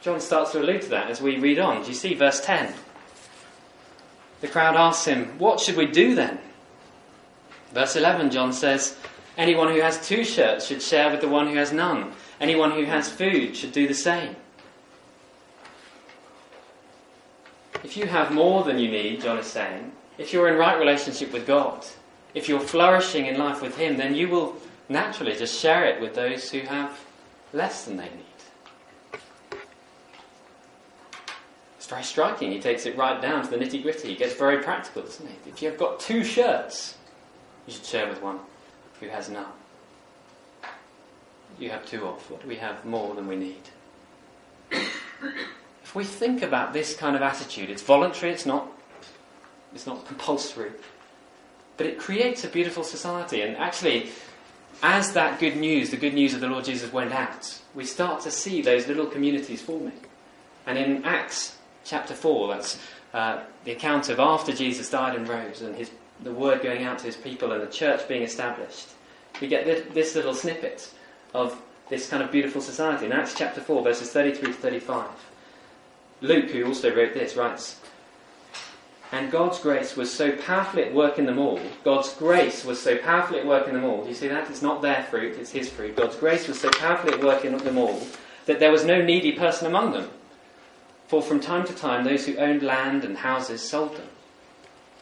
[0.02, 1.82] John starts to allude to that as we read on.
[1.82, 2.74] Do you see verse 10?
[4.40, 6.40] The crowd asks him, What should we do then?
[7.72, 8.96] Verse 11, John says,
[9.36, 12.12] Anyone who has two shirts should share with the one who has none.
[12.40, 14.34] Anyone who has food should do the same.
[17.84, 21.32] If you have more than you need, John is saying, if you're in right relationship
[21.32, 21.84] with God,
[22.34, 24.56] if you're flourishing in life with Him, then you will
[24.88, 26.98] naturally just share it with those who have
[27.52, 28.24] less than they need.
[31.76, 32.50] It's very striking.
[32.50, 34.08] He takes it right down to the nitty gritty.
[34.08, 35.34] He gets very practical, doesn't he?
[35.48, 36.96] If you've got two shirts,
[37.66, 38.40] you should share with one
[39.00, 39.52] who has none.
[41.58, 42.30] You have two of.
[42.30, 43.62] What do we have more than we need?
[45.88, 48.68] If we think about this kind of attitude, it's voluntary, it's not,
[49.74, 50.70] it's not compulsory,
[51.78, 53.40] but it creates a beautiful society.
[53.40, 54.10] And actually,
[54.82, 58.20] as that good news, the good news of the Lord Jesus went out, we start
[58.24, 59.98] to see those little communities forming.
[60.66, 62.78] And in Acts chapter 4, that's
[63.14, 65.90] uh, the account of after Jesus died and rose and his,
[66.22, 68.88] the word going out to his people and the church being established.
[69.40, 70.92] We get this, this little snippet
[71.32, 73.06] of this kind of beautiful society.
[73.06, 75.06] In Acts chapter 4, verses 33 to 35,
[76.20, 77.80] Luke, who also wrote this, writes,
[79.10, 81.58] and God's grace was so powerfully at work in them all.
[81.82, 84.02] God's grace was so powerfully at work in them all.
[84.02, 84.50] Do you see that?
[84.50, 85.96] It's not their fruit, it's His fruit.
[85.96, 88.06] God's grace was so powerfully at work in them all
[88.44, 90.10] that there was no needy person among them.
[91.06, 94.08] For from time to time, those who owned land and houses sold them,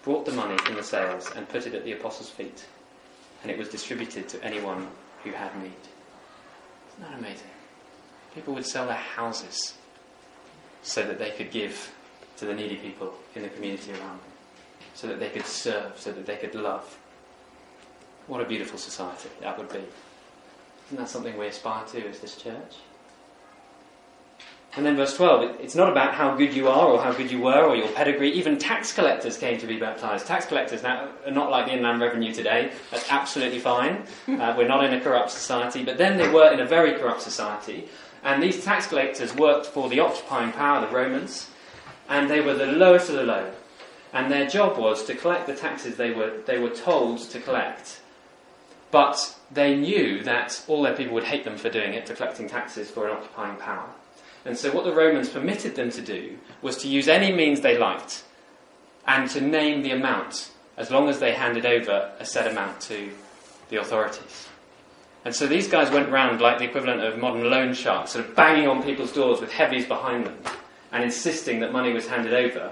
[0.03, 2.65] brought the money from the sales, and put it at the apostles' feet,
[3.43, 4.87] and it was distributed to anyone
[5.25, 5.73] who had need.
[6.91, 7.51] Isn't that amazing?
[8.37, 9.75] People would sell their houses
[10.87, 11.93] so that they could give
[12.37, 14.33] to the needy people in the community around them,
[14.95, 16.97] so that they could serve, so that they could love.
[18.29, 19.83] What a beautiful society that would be.
[20.87, 22.77] Isn't that something we aspire to as this church?
[24.77, 27.41] And then verse 12, it's not about how good you are or how good you
[27.41, 28.31] were or your pedigree.
[28.33, 30.27] Even tax collectors came to be baptized.
[30.27, 32.73] Tax collectors now are not like the Inland Revenue today.
[32.91, 34.05] That's absolutely fine.
[34.29, 35.83] Uh, we're not in a corrupt society.
[35.83, 37.89] But then they were in a very corrupt society.
[38.23, 41.49] And these tax collectors worked for the occupying power, the Romans.
[42.09, 43.53] And they were the lowest of the low.
[44.13, 48.01] And their job was to collect the taxes they were, they were told to collect.
[48.91, 52.49] But they knew that all their people would hate them for doing it, for collecting
[52.49, 53.89] taxes for an occupying power.
[54.45, 57.77] And so, what the Romans permitted them to do was to use any means they
[57.77, 58.23] liked
[59.07, 63.11] and to name the amount as long as they handed over a set amount to
[63.71, 64.49] the authorities.
[65.27, 68.37] And so these guys went round like the equivalent of modern loan sharks, sort of
[68.37, 70.39] banging on people's doors with heavies behind them
[70.93, 72.71] and insisting that money was handed over.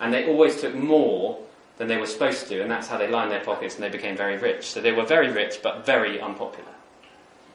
[0.00, 1.38] And they always took more
[1.78, 4.16] than they were supposed to, and that's how they lined their pockets and they became
[4.16, 4.64] very rich.
[4.64, 6.72] So they were very rich but very unpopular.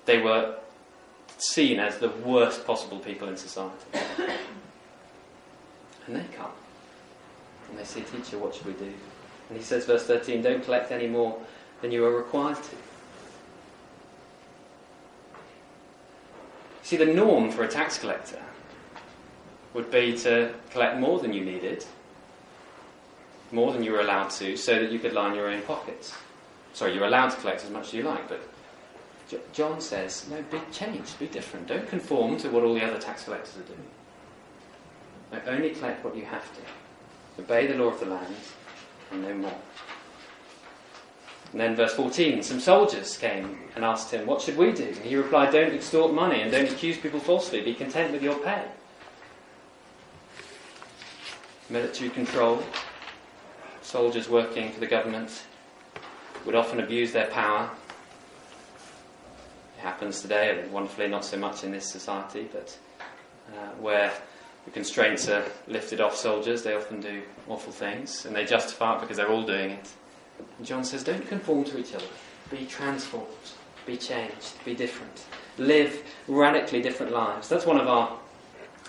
[0.06, 0.56] They were
[1.38, 3.86] seen as the worst possible people in society.
[6.08, 6.52] And they come.
[7.70, 8.94] And they say, Teacher, what should we do?
[9.50, 11.38] And he says, verse 13, don't collect any more
[11.82, 12.76] than you are required to.
[16.88, 18.41] See, the norm for a tax collector
[19.73, 21.84] would be to collect more than you needed,
[23.52, 26.13] more than you were allowed to, so that you could line your own pockets.
[26.71, 28.39] Sorry, you're allowed to collect as much as you like, but
[29.52, 31.67] John says, no, be changed, be different.
[31.67, 35.45] Don't conform to what all the other tax collectors are doing.
[35.45, 37.41] only collect what you have to.
[37.41, 38.34] Obey the law of the land,
[39.12, 39.60] and no more.
[41.52, 44.84] And then, verse 14 some soldiers came and asked him, What should we do?
[44.84, 47.62] And he replied, Don't extort money and don't accuse people falsely.
[47.62, 48.66] Be content with your pay.
[51.70, 52.64] Military control,
[53.82, 55.44] soldiers working for the government
[56.46, 57.70] would often abuse their power.
[59.78, 62.78] It happens today, and wonderfully not so much in this society, but
[63.54, 64.12] uh, where
[64.66, 69.02] the constraints are lifted off soldiers, they often do awful things, and they justify it
[69.02, 69.90] because they're all doing it.
[70.58, 72.06] And John says, don't conform to each other.
[72.50, 73.28] Be transformed.
[73.86, 74.63] Be changed.
[74.65, 75.26] Be different.
[75.58, 77.47] Live radically different lives.
[77.50, 78.17] That's one of our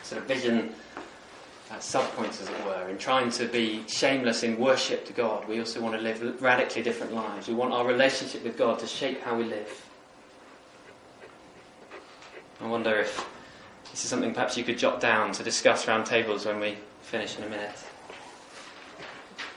[0.02, 0.72] sort of vision
[1.70, 5.46] uh, subpoints, as it were, in trying to be shameless in worship to God.
[5.48, 7.48] We also want to live radically different lives.
[7.48, 9.84] We want our relationship with God to shape how we live.
[12.60, 13.24] I wonder if
[13.90, 17.36] this is something perhaps you could jot down to discuss round tables when we finish
[17.38, 17.76] in a minute.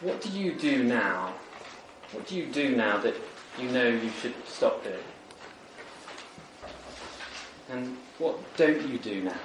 [0.02, 1.34] What do you do now
[2.12, 3.16] what do you do now that
[3.58, 4.96] you know you should stop doing?
[7.70, 9.40] And what don't you do now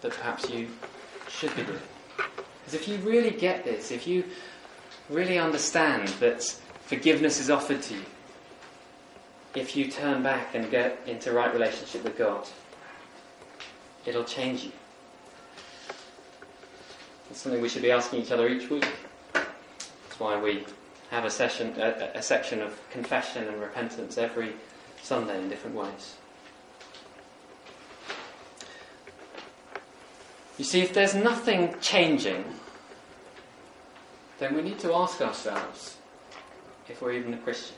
[0.00, 0.68] that perhaps you
[1.28, 1.78] should be doing?
[2.16, 4.24] Because if you really get this, if you
[5.08, 6.42] really understand that
[6.82, 8.04] forgiveness is offered to you,
[9.54, 12.46] if you turn back and get into right relationship with God,
[14.04, 14.72] it'll change you.
[17.30, 18.86] It's something we should be asking each other each week.
[19.32, 20.64] That's why we
[21.16, 24.52] have a session, a, a section of confession and repentance every
[25.02, 26.16] Sunday in different ways.
[30.58, 32.44] You see, if there's nothing changing,
[34.38, 35.96] then we need to ask ourselves
[36.86, 37.76] if we're even a Christian.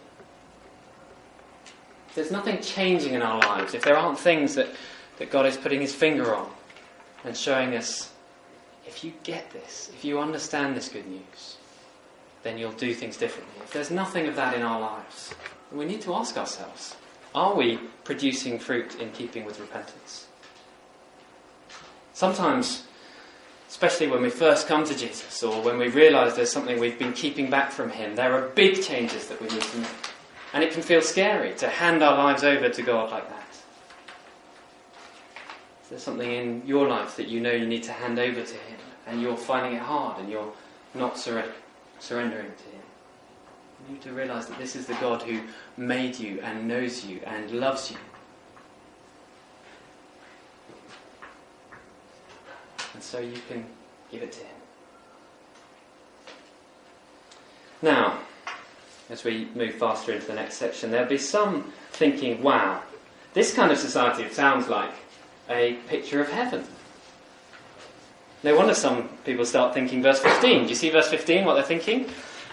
[2.09, 4.67] If there's nothing changing in our lives, if there aren't things that,
[5.19, 6.51] that God is putting His finger on
[7.25, 8.11] and showing us,
[8.85, 11.58] if you get this, if you understand this good news,
[12.43, 13.63] then you'll do things differently.
[13.63, 15.35] If there's nothing of that in our lives,
[15.73, 16.97] we need to ask ourselves
[17.35, 20.27] are we producing fruit in keeping with repentance?
[22.15, 22.85] Sometimes,
[23.69, 27.13] especially when we first come to Jesus or when we realize there's something we've been
[27.13, 29.91] keeping back from Him, there are big changes that we need to make.
[30.53, 33.49] And it can feel scary to hand our lives over to God like that.
[35.83, 38.55] Is there something in your life that you know you need to hand over to
[38.55, 40.53] Him and you're finding it hard and you're
[40.95, 41.55] not surrendering?
[41.99, 42.83] Surrendering to Him.
[43.87, 45.41] You need to realize that this is the God who
[45.77, 47.97] made you and knows you and loves you.
[52.95, 53.65] And so you can
[54.11, 54.57] give it to Him.
[57.81, 58.19] Now,
[59.09, 62.83] as we move faster into the next section, there'll be some thinking, wow,
[63.35, 64.93] this kind of society sounds like
[65.49, 66.65] a picture of heaven.
[68.45, 70.65] No wonder some people start thinking verse 15.
[70.65, 72.07] Do you see verse 15, what they're thinking?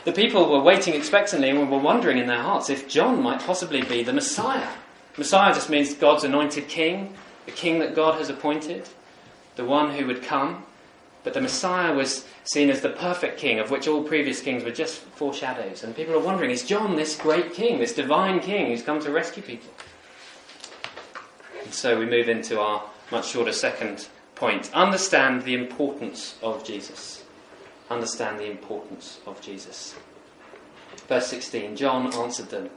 [0.03, 3.81] The people were waiting expectantly and were wondering in their hearts if John might possibly
[3.83, 4.67] be the Messiah.
[5.17, 7.13] Messiah just means God's anointed king,
[7.45, 8.89] the king that God has appointed,
[9.55, 10.63] the one who would come.
[11.23, 14.71] But the Messiah was seen as the perfect king, of which all previous kings were
[14.71, 15.83] just foreshadows.
[15.83, 19.11] And people are wondering is John this great king, this divine king who's come to
[19.11, 19.71] rescue people?
[21.63, 24.73] And so we move into our much shorter second point.
[24.73, 27.23] Understand the importance of Jesus.
[27.89, 29.95] Understand the importance of Jesus.
[31.07, 32.69] Verse 16 John answered them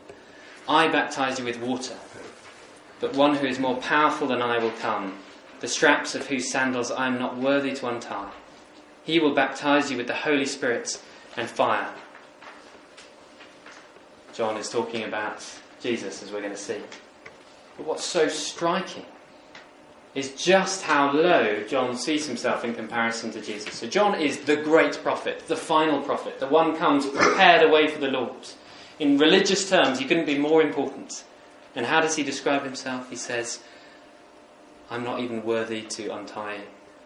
[0.68, 1.96] I baptize you with water,
[3.00, 5.18] but one who is more powerful than I will come,
[5.60, 8.30] the straps of whose sandals I am not worthy to untie.
[9.02, 11.00] He will baptize you with the Holy Spirit
[11.36, 11.90] and fire.
[14.34, 15.42] John is talking about
[15.80, 16.80] Jesus, as we're going to see.
[17.76, 19.06] But what's so striking
[20.14, 23.74] is just how low John sees himself in comparison to Jesus.
[23.74, 28.00] So, John is the great prophet, the final prophet, the one comes prepared away for
[28.00, 28.48] the Lord.
[28.98, 31.24] In religious terms, he couldn't be more important.
[31.74, 33.08] And how does he describe himself?
[33.10, 33.60] He says,
[34.90, 36.62] I'm not even worthy to untie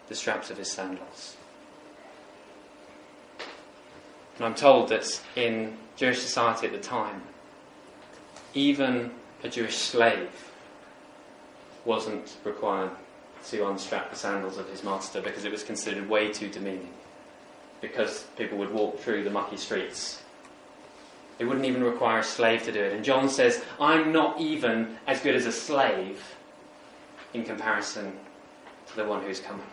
[0.07, 1.35] the straps of his sandals.
[4.37, 7.21] And I'm told that in Jewish society at the time,
[8.53, 9.11] even
[9.43, 10.52] a Jewish slave
[11.85, 12.91] wasn't required
[13.47, 16.93] to unstrap the sandals of his master because it was considered way too demeaning.
[17.81, 20.21] Because people would walk through the mucky streets.
[21.39, 22.93] It wouldn't even require a slave to do it.
[22.93, 26.23] And John says, I'm not even as good as a slave
[27.33, 28.13] in comparison
[28.87, 29.65] to the one who's coming.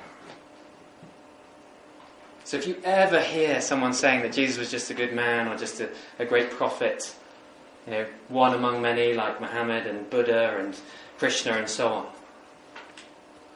[2.44, 5.56] So if you ever hear someone saying that Jesus was just a good man or
[5.56, 5.88] just a,
[6.18, 7.14] a great prophet,
[7.86, 10.76] you know, one among many like Muhammad and Buddha and
[11.18, 12.06] Krishna and so on,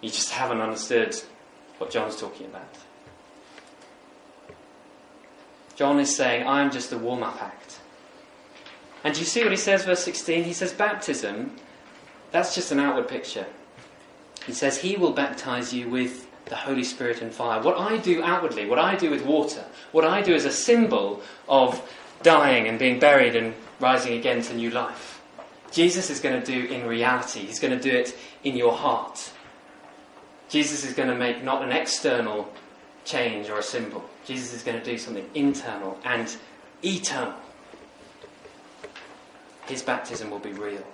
[0.00, 1.16] you just haven't understood
[1.78, 2.68] what John's talking about.
[5.76, 7.80] John is saying, I'm just a warm up act.
[9.02, 10.44] And do you see what he says, verse 16?
[10.44, 11.56] He says, Baptism,
[12.30, 13.46] that's just an outward picture.
[14.46, 17.62] He says, He will baptize you with the Holy Spirit and fire.
[17.62, 21.22] What I do outwardly, what I do with water, what I do is a symbol
[21.48, 21.82] of
[22.22, 25.20] dying and being buried and rising again to new life.
[25.70, 29.32] Jesus is going to do in reality, He's going to do it in your heart.
[30.48, 32.52] Jesus is going to make not an external
[33.04, 34.04] change or a symbol.
[34.24, 36.36] Jesus is going to do something internal and
[36.82, 37.34] eternal.
[39.66, 40.84] His baptism will be real.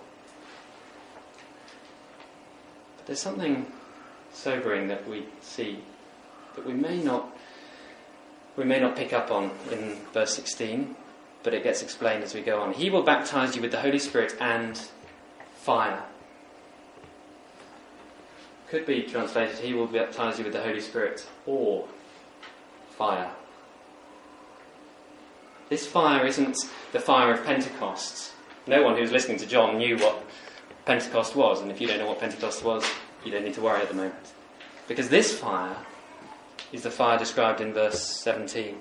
[2.97, 3.66] But there's something
[4.33, 5.81] sobering that we see
[6.55, 7.37] that we may not
[8.57, 10.95] we may not pick up on in verse 16,
[11.43, 12.72] but it gets explained as we go on.
[12.72, 14.80] He will baptize you with the Holy Spirit and
[15.55, 16.03] fire.
[18.68, 21.86] Could be translated, He will baptize you with the Holy Spirit or
[22.97, 23.30] fire.
[25.68, 26.59] This fire isn't
[26.93, 28.32] the fire of Pentecost.
[28.66, 30.22] No one who was listening to John knew what
[30.84, 32.84] Pentecost was, and if you don't know what Pentecost was,
[33.24, 34.14] you don't need to worry at the moment.
[34.88, 35.76] Because this fire
[36.72, 38.76] is the fire described in verse 17.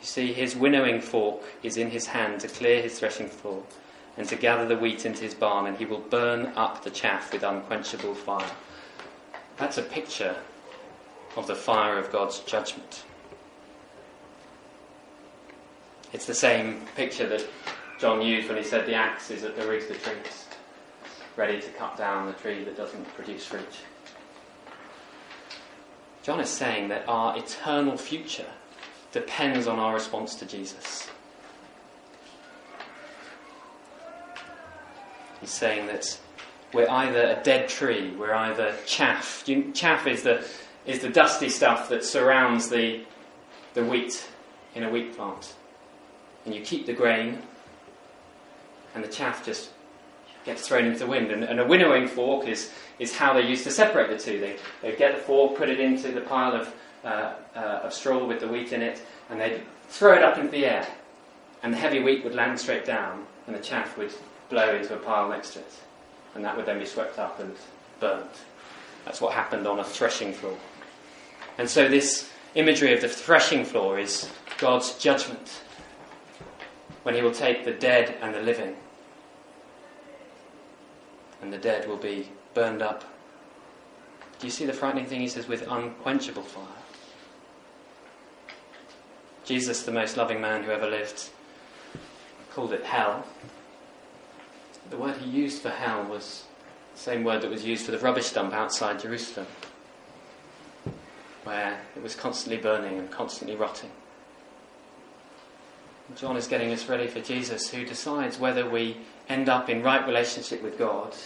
[0.00, 3.62] You see, his winnowing fork is in his hand to clear his threshing floor
[4.16, 7.32] and to gather the wheat into his barn, and he will burn up the chaff
[7.32, 8.50] with unquenchable fire.
[9.56, 10.36] That's a picture
[11.36, 13.04] of the fire of God's judgment.
[16.12, 17.46] It's the same picture that
[18.00, 20.46] John used when he said the axe is at the root of the trees,
[21.36, 23.76] ready to cut down the tree that doesn't produce fruit.
[26.22, 28.46] John is saying that our eternal future
[29.12, 31.08] depends on our response to Jesus.
[35.40, 36.18] He's saying that
[36.72, 39.44] we're either a dead tree, we're either chaff.
[39.72, 40.44] Chaff is the,
[40.84, 43.04] is the dusty stuff that surrounds the,
[43.74, 44.28] the wheat
[44.74, 45.54] in a wheat plant
[46.48, 47.38] and you keep the grain,
[48.94, 49.68] and the chaff just
[50.46, 51.30] gets thrown into the wind.
[51.30, 54.40] And, and, a winnowing fork is, is how they used to separate the two.
[54.40, 56.74] They, they'd get the fork, put it into the pile of,
[57.04, 60.50] uh, uh, of straw with the wheat in it, and they'd throw it up into
[60.50, 60.86] the air.
[61.62, 64.12] And the heavy wheat would land straight down, and the chaff would
[64.48, 65.72] blow into a pile next to it.
[66.34, 67.54] And that would then be swept up and
[68.00, 68.30] burnt.
[69.04, 70.56] That's what happened on a threshing floor.
[71.56, 74.28] And so, this imagery of the threshing floor is
[74.58, 75.62] God's judgment
[77.02, 78.76] when he will take the dead and the living.
[81.42, 83.04] And the dead will be burned up.
[84.38, 86.66] Do you see the frightening thing he says with unquenchable fire?
[89.48, 91.30] Jesus, the most loving man who ever lived,
[92.52, 93.24] called it hell.
[94.90, 96.44] The word he used for hell was
[96.92, 99.46] the same word that was used for the rubbish dump outside Jerusalem,
[101.44, 103.88] where it was constantly burning and constantly rotting.
[106.14, 108.98] John is getting us ready for Jesus, who decides whether we
[109.30, 111.16] end up in right relationship with God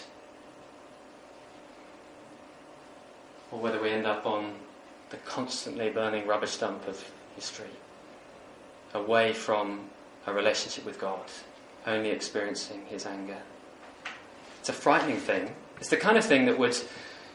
[3.50, 4.52] or whether we end up on
[5.10, 7.04] the constantly burning rubbish dump of
[7.34, 7.66] history,
[8.94, 9.80] away from
[10.26, 11.24] a relationship with God,
[11.86, 13.38] only experiencing His anger.
[14.60, 15.54] It's a frightening thing.
[15.78, 16.76] It's the kind of thing that would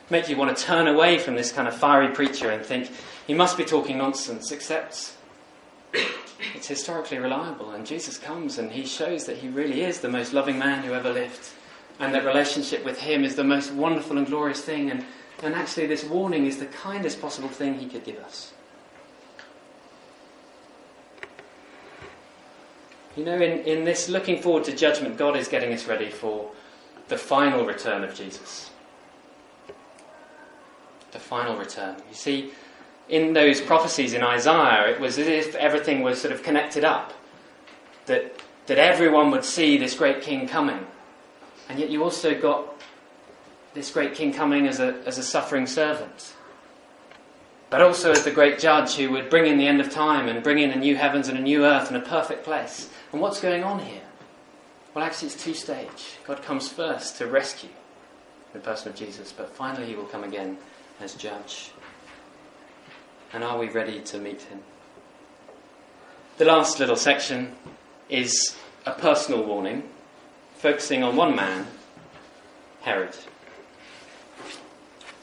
[0.10, 2.90] make you want to turn away from this kind of fiery preacher and think
[3.26, 5.14] he must be talking nonsense, except
[6.56, 7.72] it's historically reliable.
[7.72, 10.94] And Jesus comes and he shows that he really is the most loving man who
[10.94, 11.50] ever lived.
[12.00, 14.92] And that relationship with him is the most wonderful and glorious thing.
[14.92, 15.04] And,
[15.44, 18.54] and actually, this warning is the kindest possible thing he could give us.
[23.18, 26.52] You know, in, in this looking forward to judgment, God is getting us ready for
[27.08, 28.70] the final return of Jesus.
[31.12, 31.96] The final return.
[32.10, 32.52] You see,
[33.10, 37.12] in those prophecies in Isaiah, it was as if everything was sort of connected up.
[38.06, 40.86] That, that everyone would see this great king coming.
[41.70, 42.80] And yet you also got
[43.74, 46.36] this great king coming as a, as a suffering servant.
[47.72, 50.44] But also as the great judge who would bring in the end of time and
[50.44, 52.90] bring in a new heavens and a new earth and a perfect place.
[53.12, 54.02] And what's going on here?
[54.94, 56.18] Well, actually, it's two stage.
[56.26, 57.70] God comes first to rescue
[58.54, 60.58] the person of Jesus, but finally, he will come again
[61.00, 61.72] as judge.
[63.34, 64.60] And are we ready to meet him?
[66.38, 67.56] The last little section
[68.10, 69.84] is a personal warning,
[70.58, 71.68] focusing on one man,
[72.82, 73.16] Herod.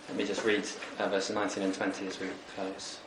[0.09, 0.65] Let me just read
[0.99, 2.99] uh, verses 19 and 20 as we close.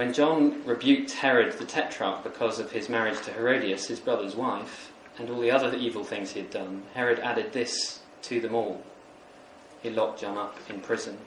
[0.00, 4.92] When John rebuked Herod the Tetrarch because of his marriage to Herodias, his brother's wife,
[5.18, 8.82] and all the other evil things he had done, Herod added this to them all.
[9.82, 11.18] He locked John up in prison.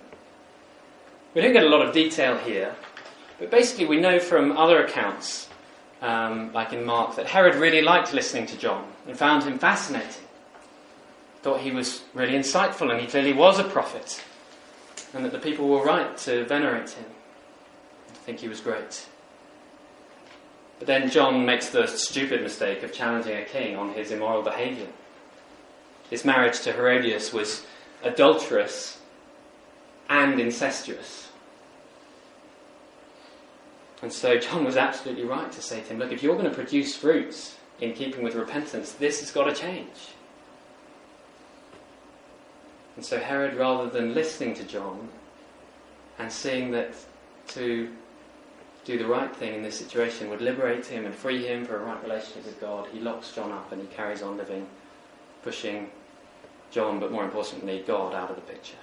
[1.36, 2.74] We don't get a lot of detail here,
[3.38, 5.50] but basically we know from other accounts,
[6.02, 10.26] um, like in Mark, that Herod really liked listening to John and found him fascinating.
[11.44, 14.24] Thought he was really insightful and he clearly was a prophet,
[15.14, 17.06] and that the people were right to venerate him.
[18.26, 19.06] Think he was great.
[20.80, 24.88] But then John makes the stupid mistake of challenging a king on his immoral behaviour.
[26.10, 27.66] His marriage to Herodias was
[28.04, 29.00] adulterous
[30.10, 31.30] and incestuous.
[34.02, 36.56] And so John was absolutely right to say to him, Look, if you're going to
[36.56, 40.14] produce fruits in keeping with repentance, this has got to change.
[42.96, 45.10] And so Herod, rather than listening to John
[46.20, 46.94] and seeing that
[47.50, 47.90] to
[48.86, 51.84] do the right thing in this situation would liberate him and free him for a
[51.84, 54.68] right relationship with God, he locks John up and he carries on living,
[55.42, 55.90] pushing
[56.72, 58.78] John, but more importantly, God out of the picture.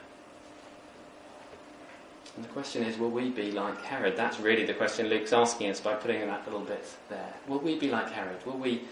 [2.36, 4.16] And the question is, will we be like Herod?
[4.16, 7.34] That's really the question Luke's asking us by putting that little bit there.
[7.48, 8.44] Will we be like Herod?
[8.46, 8.82] Will we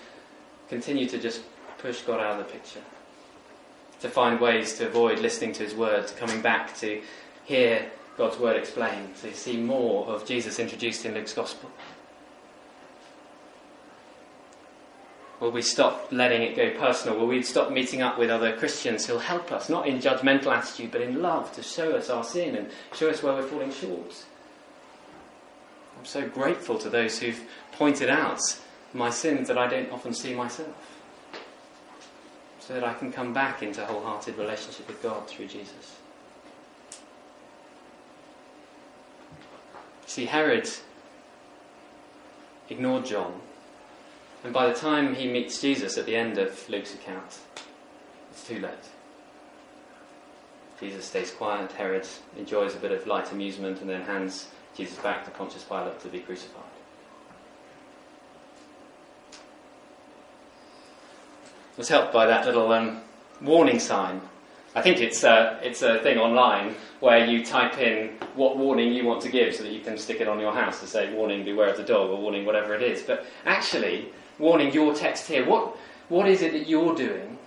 [0.68, 1.42] continue to just
[1.78, 2.82] push God out of the picture?
[4.00, 7.00] To find ways to avoid listening to his words, coming back to
[7.44, 11.70] hear God's word explained, to see more of Jesus introduced in Luke's gospel?
[15.38, 17.16] Will we stop letting it go personal?
[17.16, 20.90] Will we stop meeting up with other Christians who'll help us, not in judgmental attitude,
[20.90, 24.26] but in love, to show us our sin and show us where we're falling short?
[25.96, 27.40] I'm so grateful to those who've
[27.70, 28.40] pointed out
[28.92, 30.74] my sins that I don't often see myself,
[32.58, 35.98] so that I can come back into wholehearted relationship with God through Jesus.
[40.09, 40.66] See, Herod
[42.70, 43.42] ignored John,
[44.42, 47.40] and by the time he meets Jesus at the end of Luke's account,
[48.30, 48.72] it's too late.
[50.80, 55.26] Jesus stays quiet, Herod enjoys a bit of light amusement, and then hands Jesus back
[55.26, 56.62] to Pontius Pilate to be crucified.
[61.76, 63.02] Was helped by that little um,
[63.42, 64.22] warning sign
[64.79, 69.05] I think it's a, it's a thing online where you type in what warning you
[69.05, 71.45] want to give so that you can stick it on your house to say, warning,
[71.45, 73.03] beware of the dog, or warning, whatever it is.
[73.03, 75.76] But actually, warning your text here, what,
[76.09, 77.39] what is it that you're doing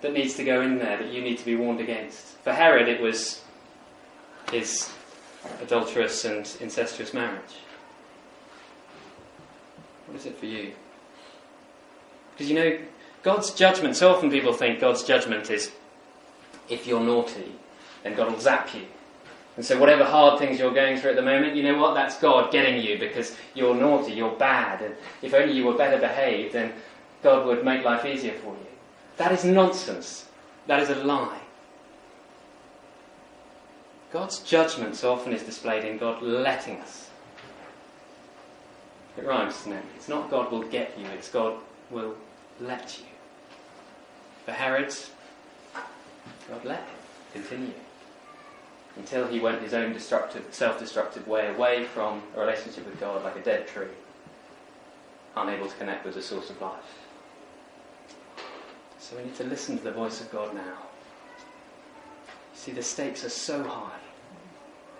[0.00, 2.24] that needs to go in there that you need to be warned against?
[2.44, 3.42] For Herod, it was
[4.52, 4.92] his
[5.60, 7.58] adulterous and incestuous marriage.
[10.06, 10.72] What is it for you?
[12.32, 12.78] Because you know,
[13.24, 15.72] God's judgment, so often people think God's judgment is
[16.68, 17.52] if you're naughty,
[18.02, 18.82] then God will zap you.
[19.56, 21.94] And so, whatever hard things you're going through at the moment, you know what?
[21.94, 24.82] That's God getting you because you're naughty, you're bad.
[24.82, 26.72] And if only you were better behaved, then
[27.22, 28.66] God would make life easier for you.
[29.16, 30.26] That is nonsense.
[30.66, 31.40] That is a lie.
[34.12, 37.10] God's judgment so often is displayed in God letting us.
[39.16, 39.84] It rhymes, doesn't it?
[39.96, 41.54] It's not God will get you, it's God
[41.90, 42.14] will
[42.60, 43.06] let you.
[44.44, 44.94] For Herod,
[46.48, 46.96] God let him
[47.32, 47.74] continue
[48.96, 53.36] until he went his own destructive, self-destructive way away from a relationship with God like
[53.36, 53.88] a dead tree,
[55.36, 56.98] unable to connect with the source of life.
[58.98, 60.78] So we need to listen to the voice of God now.
[62.54, 63.98] See, the stakes are so high.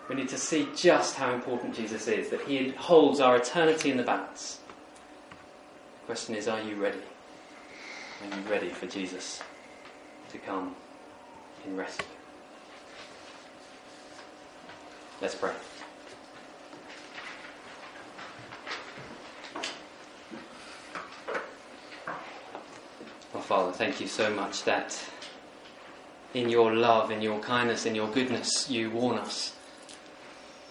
[0.09, 3.97] We need to see just how important Jesus is, that he holds our eternity in
[3.97, 4.59] the balance.
[6.01, 6.99] The question is, are you ready?
[8.21, 9.41] Are you ready for Jesus
[10.31, 10.75] to come
[11.67, 12.07] in rescue.
[15.21, 15.53] Let's pray.
[23.35, 24.99] Oh, Father, thank you so much that
[26.35, 29.55] in your love, in your kindness, in your goodness, you warn us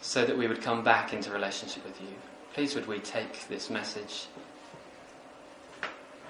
[0.01, 2.07] so that we would come back into relationship with you.
[2.53, 4.27] Please, would we take this message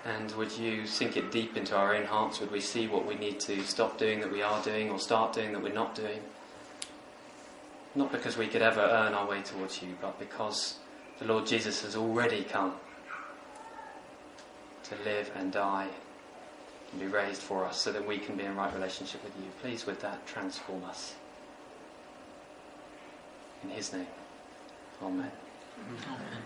[0.05, 2.39] and would you sink it deep into our own hearts?
[2.39, 5.33] Would we see what we need to stop doing that we are doing or start
[5.33, 6.19] doing that we're not doing?
[7.95, 10.77] Not because we could ever earn our way towards you, but because
[11.19, 12.73] the Lord Jesus has already come
[14.83, 15.87] to live and die
[16.91, 19.49] and be raised for us so that we can be in right relationship with you.
[19.61, 21.15] Please, with that, transform us.
[23.63, 24.07] In His name.
[25.01, 25.31] Amen.
[26.07, 26.43] Amen.